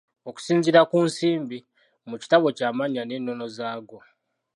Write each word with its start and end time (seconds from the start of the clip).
Okusinziira 0.29 0.81
ku 0.89 0.97
Nsimbi, 1.07 1.57
mu 2.09 2.15
kitabo 2.21 2.45
kye 2.57 2.65
amannya 2.69 3.01
n'ennono 3.05 3.45
zaago. 3.55 3.97